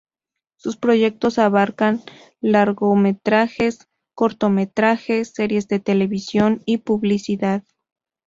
Sus 0.55 0.77
proyectos 0.77 1.37
abarcan 1.37 2.01
largometrajes, 2.39 3.87
cortometrajes, 4.15 5.29
series 5.31 5.67
de 5.67 5.79
televisión 5.79 6.63
y 6.65 6.79
publicidad. 6.79 7.63